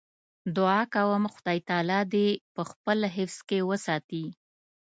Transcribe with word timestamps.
دعا 0.55 0.81
کوم 0.93 1.23
خدای 1.33 1.59
تعالی 1.67 2.01
دې 2.13 2.27
په 2.55 2.61
خپل 2.71 2.99
حفظ 3.15 3.37
کې 3.49 3.59
وساتي. 3.69 4.25